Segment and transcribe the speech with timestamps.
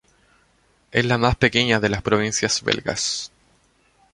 [0.91, 3.31] Es la más pequeña de las provincias belgas.